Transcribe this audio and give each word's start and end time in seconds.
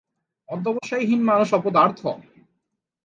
অধ্যবসায়হীন 0.49 1.21
মানুষ 1.23 1.49
অপদার্থ। 1.53 2.01